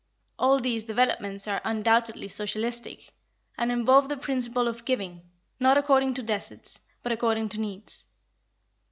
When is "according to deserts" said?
5.77-6.79